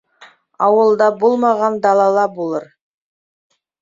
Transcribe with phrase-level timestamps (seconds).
[0.67, 2.67] Ауылда булмаған далала булыр.